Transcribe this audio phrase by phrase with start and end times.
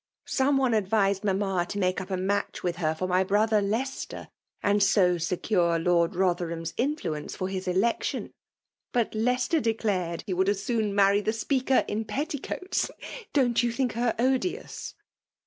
[0.25, 4.29] Some one advised mamma to make up a match with her for my brother Leicester,
[4.63, 8.33] and so secure Lord Botherham*8 influence for his election;
[8.93, 12.89] but Leicester declared he would as soon marry the Speaker in petticoats!
[13.31, 14.95] Don't you think her odious